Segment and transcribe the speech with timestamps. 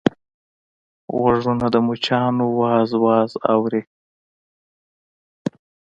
[1.17, 3.81] غوږونه د مچانو واز واز اوري